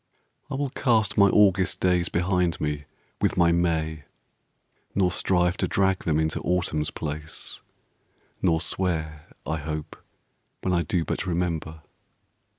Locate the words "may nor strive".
3.51-5.57